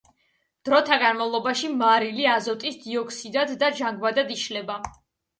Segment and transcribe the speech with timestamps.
[0.67, 4.79] დროთა განმავლობაში მარილი აზოტის დიოქსიდად და ჟანგბადად იშლება.